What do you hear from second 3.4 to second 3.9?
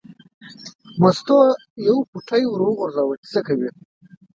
کوي.